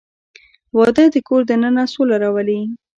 •واده 0.77 1.03
د 1.13 1.15
کور 1.27 1.41
دننه 1.49 1.83
سوله 1.93 2.15
راولي. 2.23 2.59